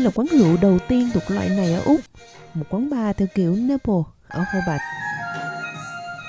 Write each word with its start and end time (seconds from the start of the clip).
là 0.00 0.10
quán 0.14 0.26
rượu 0.30 0.56
đầu 0.62 0.78
tiên 0.88 1.08
thuộc 1.14 1.22
loại 1.30 1.48
này 1.48 1.72
ở 1.72 1.82
Úc, 1.84 2.00
một 2.54 2.64
quán 2.70 2.90
bar 2.90 3.16
theo 3.16 3.28
kiểu 3.34 3.54
Naples 3.54 4.04
ở 4.28 4.44
Hobart. 4.52 4.80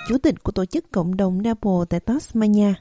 Chủ 0.08 0.18
tịch 0.18 0.44
của 0.44 0.52
tổ 0.52 0.66
chức 0.66 0.92
cộng 0.92 1.18
đồng 1.18 1.42
Naples 1.42 1.88
tại 1.90 2.00
Tasmania, 2.00 2.74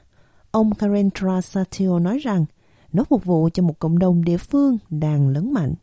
ông 0.51 0.75
Karendra 0.75 1.41
Satio 1.41 1.99
nói 1.99 2.19
rằng 2.19 2.45
nó 2.93 3.03
phục 3.03 3.25
vụ 3.25 3.49
cho 3.53 3.63
một 3.63 3.79
cộng 3.79 3.99
đồng 3.99 4.23
địa 4.23 4.37
phương 4.37 4.77
đang 4.89 5.27
lớn 5.27 5.53
mạnh. 5.53 5.73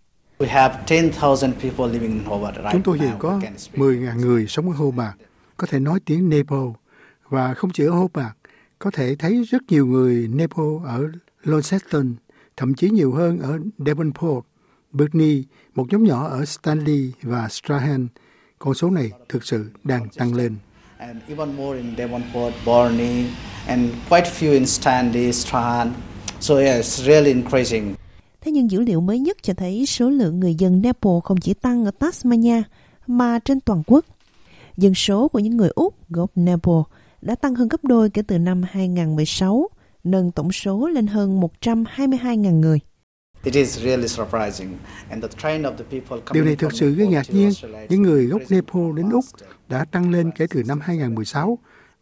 Chúng 2.72 2.82
tôi 2.84 2.98
hiện 2.98 3.12
có 3.18 3.40
10.000 3.74 4.16
người 4.16 4.46
sống 4.48 4.70
ở 4.70 4.76
Hobart, 4.76 5.14
có 5.56 5.66
thể 5.66 5.78
nói 5.80 6.00
tiếng 6.04 6.28
Nepal, 6.28 6.68
và 7.28 7.54
không 7.54 7.70
chỉ 7.70 7.84
ở 7.84 7.90
Hobart, 7.90 8.32
có 8.78 8.90
thể 8.90 9.16
thấy 9.18 9.42
rất 9.42 9.62
nhiều 9.68 9.86
người 9.86 10.28
Nepal 10.28 10.66
ở 10.84 11.04
Launceston, 11.42 12.14
thậm 12.56 12.74
chí 12.74 12.90
nhiều 12.90 13.12
hơn 13.12 13.38
ở 13.38 13.58
Devonport, 13.86 14.46
Burnley, 14.92 15.44
một 15.74 15.84
nhóm 15.92 16.04
nhỏ 16.04 16.28
ở 16.28 16.44
Stanley 16.44 17.12
và 17.22 17.48
Strahan. 17.48 18.08
Con 18.58 18.74
số 18.74 18.90
này 18.90 19.10
thực 19.28 19.44
sự 19.44 19.70
đang 19.84 20.08
tăng 20.08 20.34
lên. 20.34 20.56
And 20.98 21.18
even 21.28 21.56
more 21.56 21.78
in 21.78 21.96
Devonport, 21.96 22.54
Burnley, 22.66 23.26
and 23.66 23.90
quite 24.08 24.30
few 24.40 24.52
in 24.52 24.66
Stanley, 24.66 25.32
Strahan. 25.32 25.92
So 26.40 26.54
yeah, 26.54 26.80
it's 26.80 27.06
really 27.06 27.32
increasing. 27.32 27.94
Thế 28.40 28.52
nhưng 28.52 28.70
dữ 28.70 28.80
liệu 28.80 29.00
mới 29.00 29.18
nhất 29.18 29.36
cho 29.42 29.54
thấy 29.54 29.86
số 29.86 30.10
lượng 30.10 30.40
người 30.40 30.54
dân 30.54 30.82
Nepal 30.82 31.12
không 31.24 31.40
chỉ 31.40 31.54
tăng 31.54 31.84
ở 31.84 31.90
Tasmania 31.90 32.62
mà 33.06 33.38
trên 33.38 33.60
toàn 33.60 33.82
quốc. 33.86 34.04
Dân 34.76 34.94
số 34.94 35.28
của 35.28 35.38
những 35.38 35.56
người 35.56 35.70
Úc 35.74 35.94
gốc 36.08 36.30
Nepal 36.34 36.80
đã 37.22 37.34
tăng 37.34 37.54
hơn 37.54 37.68
gấp 37.68 37.84
đôi 37.84 38.10
kể 38.10 38.22
từ 38.22 38.38
năm 38.38 38.62
2016, 38.70 39.68
nâng 40.04 40.30
tổng 40.30 40.52
số 40.52 40.88
lên 40.88 41.06
hơn 41.06 41.40
122.000 41.60 42.60
người. 42.60 42.78
Điều 46.32 46.44
này 46.44 46.56
thực 46.56 46.72
sự 46.72 46.94
gây 46.94 47.06
ngạc 47.08 47.30
nhiên. 47.30 47.50
Những 47.88 48.02
người 48.02 48.26
gốc 48.26 48.42
Nepal 48.48 48.82
đến 48.96 49.10
Úc 49.10 49.24
đã 49.68 49.84
tăng 49.84 50.10
lên 50.10 50.30
kể 50.36 50.46
từ 50.50 50.62
năm 50.68 50.80
2016 50.80 51.58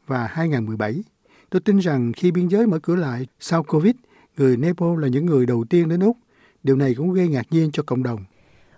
và 0.07 0.27
2017. 0.27 1.03
Tôi 1.51 1.61
tin 1.61 1.79
rằng 1.79 2.13
khi 2.17 2.31
biên 2.31 2.49
giới 2.49 2.67
mở 2.67 2.79
cửa 2.79 2.97
lại 2.97 3.27
sau 3.41 3.63
Covid, 3.63 3.95
người 4.37 4.57
Nepal 4.57 4.89
là 5.03 5.09
những 5.09 5.27
người 5.27 5.47
đầu 5.47 5.65
tiên 5.71 5.89
đến 5.89 6.01
Úc. 6.01 6.17
Điều 6.63 6.77
này 6.77 6.95
cũng 6.95 7.13
gây 7.13 7.29
ngạc 7.29 7.47
nhiên 7.51 7.71
cho 7.73 7.83
cộng 7.83 8.03
đồng. 8.03 8.25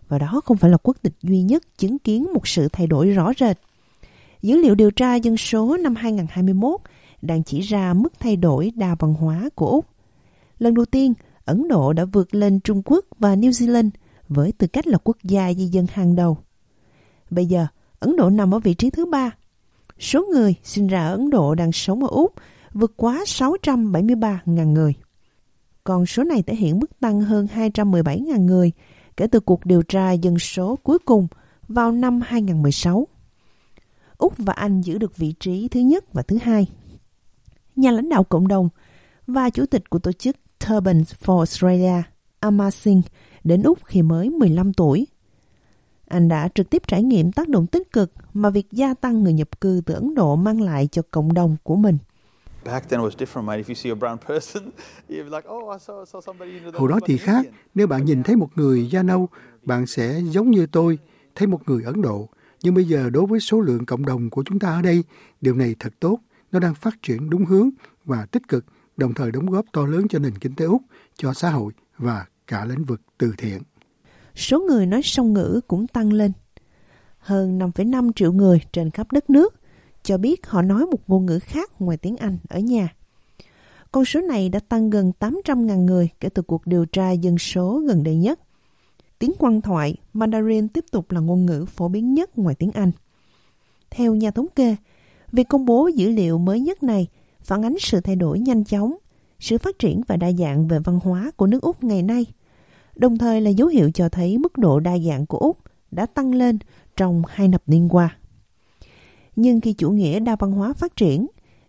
Và 0.08 0.18
đó 0.18 0.40
không 0.44 0.56
phải 0.56 0.70
là 0.70 0.76
quốc 0.82 0.96
tịch 1.02 1.12
duy 1.22 1.42
nhất 1.42 1.62
chứng 1.78 1.98
kiến 1.98 2.32
một 2.34 2.48
sự 2.48 2.68
thay 2.72 2.86
đổi 2.86 3.10
rõ 3.10 3.32
rệt. 3.40 3.58
Dữ 4.42 4.56
liệu 4.56 4.74
điều 4.74 4.90
tra 4.90 5.14
dân 5.14 5.36
số 5.36 5.76
năm 5.76 5.94
2021 5.94 6.80
đang 7.22 7.44
chỉ 7.44 7.60
ra 7.60 7.94
mức 7.94 8.12
thay 8.20 8.36
đổi 8.36 8.72
đa 8.76 8.96
văn 8.98 9.14
hóa 9.14 9.48
của 9.54 9.66
Úc. 9.66 9.86
Lần 10.58 10.74
đầu 10.74 10.84
tiên, 10.84 11.14
Ấn 11.48 11.68
Độ 11.68 11.92
đã 11.92 12.04
vượt 12.04 12.34
lên 12.34 12.60
Trung 12.60 12.82
Quốc 12.84 13.04
và 13.18 13.34
New 13.34 13.50
Zealand 13.50 13.90
với 14.28 14.52
tư 14.52 14.66
cách 14.66 14.86
là 14.86 14.98
quốc 15.04 15.16
gia 15.22 15.52
di 15.52 15.66
dân 15.66 15.86
hàng 15.92 16.16
đầu. 16.16 16.38
Bây 17.30 17.46
giờ, 17.46 17.66
Ấn 17.98 18.16
Độ 18.16 18.30
nằm 18.30 18.54
ở 18.54 18.58
vị 18.58 18.74
trí 18.74 18.90
thứ 18.90 19.06
ba. 19.06 19.30
Số 19.98 20.26
người 20.32 20.54
sinh 20.62 20.86
ra 20.86 21.06
ở 21.06 21.12
Ấn 21.12 21.30
Độ 21.30 21.54
đang 21.54 21.72
sống 21.72 22.04
ở 22.04 22.08
Úc 22.10 22.34
vượt 22.72 22.92
quá 22.96 23.22
673.000 23.26 24.72
người. 24.72 24.94
Còn 25.84 26.06
số 26.06 26.24
này 26.24 26.42
thể 26.42 26.54
hiện 26.54 26.78
mức 26.78 27.00
tăng 27.00 27.20
hơn 27.20 27.46
217.000 27.54 28.44
người 28.44 28.72
kể 29.16 29.26
từ 29.26 29.40
cuộc 29.40 29.66
điều 29.66 29.82
tra 29.82 30.12
dân 30.12 30.38
số 30.38 30.78
cuối 30.82 30.98
cùng 30.98 31.26
vào 31.68 31.92
năm 31.92 32.20
2016. 32.24 33.08
Úc 34.18 34.34
và 34.38 34.52
Anh 34.52 34.80
giữ 34.80 34.98
được 34.98 35.16
vị 35.16 35.34
trí 35.40 35.68
thứ 35.68 35.80
nhất 35.80 36.12
và 36.12 36.22
thứ 36.22 36.38
hai. 36.42 36.66
Nhà 37.76 37.90
lãnh 37.90 38.08
đạo 38.08 38.24
cộng 38.24 38.48
đồng 38.48 38.68
và 39.26 39.50
chủ 39.50 39.66
tịch 39.66 39.90
của 39.90 39.98
tổ 39.98 40.12
chức 40.12 40.36
Turbans 40.58 41.14
for 41.24 41.38
Australia, 41.38 42.02
Amar 42.40 42.74
Singh, 42.74 43.02
đến 43.44 43.62
Úc 43.62 43.78
khi 43.84 44.02
mới 44.02 44.30
15 44.30 44.72
tuổi. 44.72 45.06
Anh 46.08 46.28
đã 46.28 46.48
trực 46.54 46.70
tiếp 46.70 46.82
trải 46.86 47.02
nghiệm 47.02 47.32
tác 47.32 47.48
động 47.48 47.66
tích 47.66 47.92
cực 47.92 48.12
mà 48.34 48.50
việc 48.50 48.66
gia 48.72 48.94
tăng 48.94 49.22
người 49.22 49.32
nhập 49.32 49.60
cư 49.60 49.80
từ 49.86 49.94
Ấn 49.94 50.14
Độ 50.14 50.36
mang 50.36 50.60
lại 50.60 50.88
cho 50.92 51.02
cộng 51.10 51.34
đồng 51.34 51.56
của 51.62 51.76
mình. 51.76 51.98
Hồi 56.74 56.88
đó 56.88 56.98
thì 57.06 57.16
khác, 57.16 57.46
nếu 57.74 57.86
bạn 57.86 58.04
nhìn 58.04 58.22
thấy 58.22 58.36
một 58.36 58.48
người 58.54 58.90
da 58.90 59.02
nâu, 59.02 59.28
bạn 59.62 59.86
sẽ 59.86 60.20
giống 60.30 60.50
như 60.50 60.66
tôi, 60.66 60.98
thấy 61.34 61.46
một 61.46 61.60
người 61.66 61.82
Ấn 61.82 62.02
Độ. 62.02 62.28
Nhưng 62.62 62.74
bây 62.74 62.84
giờ 62.84 63.10
đối 63.10 63.26
với 63.26 63.40
số 63.40 63.60
lượng 63.60 63.86
cộng 63.86 64.06
đồng 64.06 64.30
của 64.30 64.42
chúng 64.46 64.58
ta 64.58 64.68
ở 64.68 64.82
đây, 64.82 65.04
điều 65.40 65.54
này 65.54 65.74
thật 65.78 65.92
tốt, 66.00 66.18
nó 66.52 66.58
đang 66.58 66.74
phát 66.74 67.02
triển 67.02 67.30
đúng 67.30 67.44
hướng 67.44 67.70
và 68.04 68.26
tích 68.26 68.48
cực, 68.48 68.64
đồng 68.98 69.14
thời 69.14 69.32
đóng 69.32 69.46
góp 69.46 69.64
to 69.72 69.86
lớn 69.86 70.08
cho 70.08 70.18
nền 70.18 70.38
kinh 70.38 70.54
tế 70.54 70.64
Úc, 70.64 70.82
cho 71.16 71.34
xã 71.34 71.50
hội 71.50 71.72
và 71.98 72.26
cả 72.46 72.64
lĩnh 72.64 72.84
vực 72.84 73.00
từ 73.18 73.32
thiện. 73.38 73.62
Số 74.34 74.60
người 74.60 74.86
nói 74.86 75.00
song 75.04 75.32
ngữ 75.32 75.60
cũng 75.68 75.86
tăng 75.86 76.12
lên. 76.12 76.32
Hơn 77.18 77.58
5,5 77.58 78.12
triệu 78.12 78.32
người 78.32 78.60
trên 78.72 78.90
khắp 78.90 79.12
đất 79.12 79.30
nước 79.30 79.54
cho 80.02 80.18
biết 80.18 80.46
họ 80.46 80.62
nói 80.62 80.86
một 80.86 81.00
ngôn 81.06 81.26
ngữ 81.26 81.38
khác 81.38 81.70
ngoài 81.78 81.96
tiếng 81.96 82.16
Anh 82.16 82.38
ở 82.48 82.58
nhà. 82.58 82.88
Con 83.92 84.04
số 84.04 84.20
này 84.20 84.48
đã 84.48 84.60
tăng 84.68 84.90
gần 84.90 85.12
800.000 85.20 85.84
người 85.84 86.08
kể 86.20 86.28
từ 86.28 86.42
cuộc 86.42 86.66
điều 86.66 86.84
tra 86.84 87.10
dân 87.10 87.38
số 87.38 87.82
gần 87.88 88.02
đây 88.02 88.16
nhất. 88.16 88.40
Tiếng 89.18 89.32
quan 89.38 89.60
thoại, 89.60 89.96
Mandarin 90.12 90.68
tiếp 90.68 90.84
tục 90.90 91.10
là 91.10 91.20
ngôn 91.20 91.46
ngữ 91.46 91.64
phổ 91.64 91.88
biến 91.88 92.14
nhất 92.14 92.38
ngoài 92.38 92.54
tiếng 92.54 92.72
Anh. 92.72 92.90
Theo 93.90 94.14
nhà 94.14 94.30
thống 94.30 94.46
kê, 94.56 94.76
việc 95.32 95.48
công 95.48 95.66
bố 95.66 95.88
dữ 95.94 96.10
liệu 96.10 96.38
mới 96.38 96.60
nhất 96.60 96.82
này 96.82 97.08
phản 97.48 97.62
ánh 97.62 97.76
sự 97.78 98.00
thay 98.00 98.16
đổi 98.16 98.38
nhanh 98.38 98.64
chóng, 98.64 98.94
sự 99.40 99.58
phát 99.58 99.78
triển 99.78 100.02
và 100.06 100.16
đa 100.16 100.32
dạng 100.32 100.68
về 100.68 100.78
văn 100.78 101.00
hóa 101.02 101.30
của 101.36 101.46
nước 101.46 101.62
Úc 101.62 101.84
ngày 101.84 102.02
nay, 102.02 102.26
đồng 102.96 103.18
thời 103.18 103.40
là 103.40 103.50
dấu 103.50 103.68
hiệu 103.68 103.90
cho 103.94 104.08
thấy 104.08 104.38
mức 104.38 104.58
độ 104.58 104.80
đa 104.80 104.98
dạng 104.98 105.26
của 105.26 105.38
Úc 105.38 105.58
đã 105.90 106.06
tăng 106.06 106.34
lên 106.34 106.58
trong 106.96 107.22
hai 107.28 107.48
thập 107.52 107.62
niên 107.66 107.88
qua. 107.88 108.16
Nhưng 109.36 109.60
khi 109.60 109.72
chủ 109.72 109.90
nghĩa 109.90 110.20
đa 110.20 110.36
văn 110.36 110.52
hóa 110.52 110.72
phát 110.72 110.96
triển, 110.96 111.26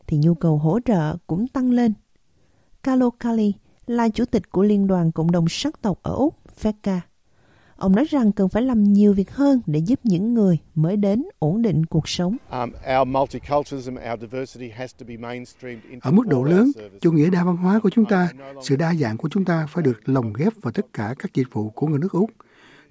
thì 0.07 0.17
nhu 0.17 0.33
cầu 0.33 0.57
hỗ 0.57 0.79
trợ 0.85 1.17
cũng 1.27 1.47
tăng 1.47 1.71
lên. 1.71 1.93
Carlo 2.83 3.09
Cali 3.09 3.53
là 3.87 4.09
chủ 4.09 4.25
tịch 4.25 4.51
của 4.51 4.63
Liên 4.63 4.87
đoàn 4.87 5.11
Cộng 5.11 5.31
đồng 5.31 5.45
sắc 5.49 5.81
tộc 5.81 5.99
ở 6.03 6.13
Úc, 6.13 6.35
FECA. 6.61 6.99
Ông 7.79 7.95
nói 7.95 8.05
rằng 8.09 8.31
cần 8.31 8.49
phải 8.49 8.63
làm 8.63 8.83
nhiều 8.83 9.13
việc 9.13 9.31
hơn 9.31 9.61
để 9.65 9.79
giúp 9.79 9.99
những 10.03 10.33
người 10.33 10.57
mới 10.75 10.97
đến 10.97 11.23
ổn 11.39 11.61
định 11.61 11.85
cuộc 11.85 12.09
sống. 12.09 12.37
Um, 12.51 12.71
ở 16.01 16.11
mức 16.11 16.27
độ 16.27 16.43
lớn, 16.43 16.71
chủ 17.01 17.11
nghĩa 17.11 17.29
đa 17.29 17.43
văn 17.43 17.57
hóa 17.57 17.79
của 17.79 17.89
chúng 17.89 18.05
ta, 18.05 18.29
sự 18.61 18.75
đa 18.75 18.93
dạng 18.93 19.17
của 19.17 19.29
chúng 19.29 19.45
ta 19.45 19.67
phải 19.69 19.83
được 19.83 20.09
lồng 20.09 20.33
ghép 20.33 20.53
vào 20.61 20.71
tất 20.71 20.85
cả 20.93 21.15
các 21.19 21.33
dịch 21.33 21.47
vụ 21.51 21.69
của 21.69 21.87
người 21.87 21.99
nước 21.99 22.11
Úc. 22.11 22.29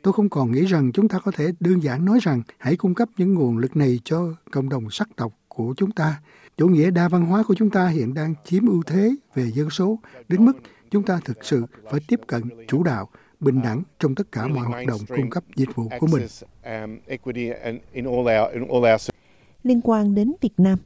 Tôi 0.03 0.12
không 0.12 0.28
còn 0.28 0.53
nghĩ 0.53 0.65
rằng 0.65 0.93
chúng 0.93 1.09
ta 1.09 1.19
có 1.19 1.31
thể 1.31 1.47
đơn 1.60 1.82
giản 1.82 2.05
nói 2.05 2.19
rằng 2.22 2.43
hãy 2.59 2.76
cung 2.76 2.94
cấp 2.94 3.09
những 3.16 3.34
nguồn 3.34 3.59
lực 3.59 3.76
này 3.76 4.00
cho 4.05 4.34
cộng 4.50 4.69
đồng 4.69 4.91
sắc 4.91 5.09
tộc 5.16 5.32
của 5.49 5.75
chúng 5.76 5.91
ta. 5.91 6.20
Chủ 6.56 6.69
nghĩa 6.69 6.91
đa 6.91 7.09
văn 7.09 7.26
hóa 7.26 7.43
của 7.43 7.55
chúng 7.55 7.70
ta 7.70 7.88
hiện 7.88 8.15
đang 8.15 8.34
chiếm 8.44 8.66
ưu 8.66 8.82
thế 8.87 9.15
về 9.34 9.50
dân 9.55 9.70
số 9.70 9.99
đến 10.28 10.44
mức 10.44 10.53
chúng 10.91 11.03
ta 11.03 11.20
thực 11.25 11.44
sự 11.44 11.65
phải 11.91 12.00
tiếp 12.09 12.20
cận 12.26 12.43
chủ 12.69 12.82
đạo 12.82 13.09
bình 13.41 13.62
đẳng 13.62 13.82
trong 13.99 14.15
tất 14.15 14.32
cả 14.32 14.47
mọi 14.47 14.66
hoạt 14.66 14.87
động 14.87 15.00
cung 15.09 15.31
cấp 15.31 15.44
dịch 15.56 15.69
vụ 15.75 15.88
của 16.00 16.06
mình. 16.06 16.26
Liên 19.62 19.81
quan 19.84 20.15
đến 20.15 20.32
Việt 20.41 20.54
Nam, 20.60 20.78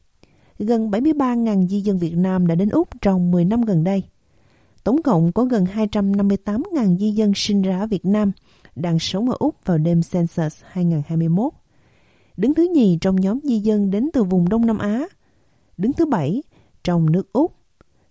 gần 0.59 0.91
73.000 0.91 1.69
di 1.69 1.81
dân 1.81 1.99
Việt 1.99 2.15
Nam 2.17 2.47
đã 2.47 2.55
đến 2.55 2.69
Úc 2.69 2.89
trong 3.01 3.31
10 3.31 3.45
năm 3.45 3.63
gần 3.63 3.85
đây. 3.85 4.03
Tổng 4.85 5.03
cộng 5.03 5.33
có 5.33 5.45
gần 5.45 5.65
258.000 5.65 6.99
di 6.99 7.11
dân 7.11 7.33
sinh 7.35 7.63
ra 7.63 7.81
ở 7.81 7.87
Việt 7.87 8.05
Nam 8.05 8.33
đang 8.75 8.99
sống 8.99 9.31
ở 9.31 9.37
Úc 9.39 9.65
vào 9.65 9.79
đêm 9.79 10.01
Census 10.13 10.61
2021. 10.65 11.53
Đứng 12.37 12.55
thứ 12.55 12.69
nhì 12.75 12.99
trong 13.01 13.17
nhóm 13.17 13.39
di 13.43 13.59
dân 13.59 13.91
đến 13.91 14.11
từ 14.13 14.25
vùng 14.25 14.49
Đông 14.49 14.67
Nam 14.67 14.79
Á. 14.79 15.07
Đứng 15.77 15.93
thứ 15.93 16.07
bảy 16.07 16.43
trong 16.85 17.13
nước 17.13 17.33
Úc. 17.33 17.53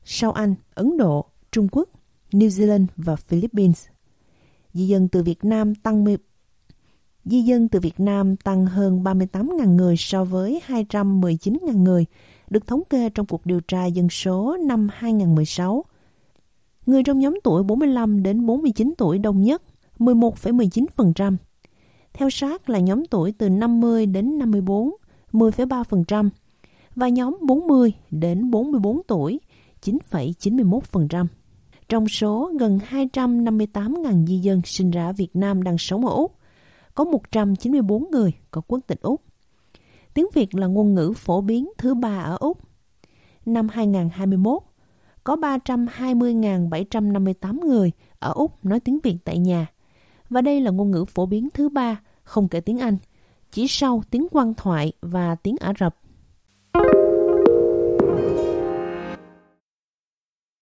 Sau 0.05 0.31
Anh, 0.31 0.55
Ấn 0.73 0.97
Độ, 0.97 1.25
Trung 1.51 1.67
Quốc, 1.71 1.89
New 2.31 2.47
Zealand 2.47 2.85
và 2.97 3.15
Philippines 3.15 3.87
di 4.73 4.87
dân 4.87 5.07
từ 5.07 5.23
Việt 5.23 5.45
Nam 5.45 5.75
tăng 5.75 6.05
Di 7.25 7.41
dân 7.41 7.67
từ 7.67 7.79
Việt 7.79 7.99
Nam 7.99 8.35
tăng 8.35 8.65
hơn 8.65 9.03
38.000 9.03 9.75
người 9.75 9.97
so 9.97 10.23
với 10.23 10.61
219.000 10.67 11.77
người, 11.77 12.05
được 12.49 12.67
thống 12.67 12.81
kê 12.89 13.09
trong 13.09 13.25
cuộc 13.25 13.45
điều 13.45 13.59
tra 13.59 13.85
dân 13.85 14.09
số 14.09 14.57
năm 14.57 14.87
2016. 14.93 15.85
Người 16.85 17.03
trong 17.03 17.19
nhóm 17.19 17.39
tuổi 17.43 17.63
45 17.63 18.23
đến 18.23 18.45
49 18.45 18.93
tuổi 18.97 19.19
đông 19.19 19.41
nhất, 19.41 19.61
11,19%. 19.99 21.35
Theo 22.13 22.29
sát 22.29 22.69
là 22.69 22.79
nhóm 22.79 23.05
tuổi 23.05 23.33
từ 23.37 23.49
50 23.49 24.05
đến 24.05 24.37
54, 24.37 24.91
10,3%, 25.31 26.29
và 26.95 27.09
nhóm 27.09 27.37
40 27.41 27.93
đến 28.11 28.51
44 28.51 29.01
tuổi, 29.07 29.39
9,91%. 29.81 31.25
Trong 31.91 32.07
số 32.07 32.51
gần 32.59 32.79
258.000 32.89 34.25
di 34.25 34.37
dân 34.37 34.61
sinh 34.65 34.91
ra 34.91 35.05
ở 35.05 35.13
Việt 35.13 35.35
Nam 35.35 35.63
đang 35.63 35.77
sống 35.77 36.05
ở 36.05 36.13
Úc, 36.13 36.35
có 36.95 37.03
194 37.03 38.11
người 38.11 38.33
có 38.51 38.61
quốc 38.67 38.79
tịch 38.87 39.01
Úc. 39.01 39.21
Tiếng 40.13 40.25
Việt 40.33 40.55
là 40.55 40.67
ngôn 40.67 40.95
ngữ 40.95 41.13
phổ 41.15 41.41
biến 41.41 41.69
thứ 41.77 41.93
ba 41.93 42.23
ở 42.23 42.37
Úc. 42.39 42.57
Năm 43.45 43.69
2021, 43.69 44.63
có 45.23 45.35
320.758 45.35 47.67
người 47.67 47.91
ở 48.19 48.31
Úc 48.35 48.65
nói 48.65 48.79
tiếng 48.79 48.99
Việt 49.03 49.17
tại 49.25 49.37
nhà 49.37 49.67
và 50.29 50.41
đây 50.41 50.61
là 50.61 50.71
ngôn 50.71 50.91
ngữ 50.91 51.05
phổ 51.05 51.25
biến 51.25 51.49
thứ 51.53 51.69
ba, 51.69 52.01
không 52.23 52.47
kể 52.47 52.59
tiếng 52.59 52.79
Anh, 52.79 52.97
chỉ 53.51 53.67
sau 53.67 54.03
tiếng 54.09 54.27
quan 54.31 54.53
thoại 54.53 54.93
và 55.01 55.35
tiếng 55.35 55.55
Ả 55.59 55.73
Rập. 55.79 56.00